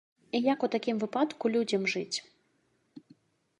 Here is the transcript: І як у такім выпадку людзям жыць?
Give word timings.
І 0.37 0.39
як 0.45 0.63
у 0.67 0.69
такім 0.75 1.01
выпадку 1.03 1.45
людзям 1.57 1.83
жыць? 1.95 2.17